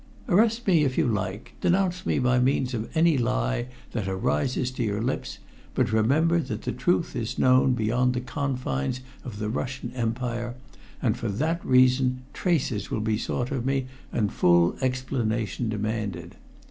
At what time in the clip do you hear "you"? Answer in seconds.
0.97-1.05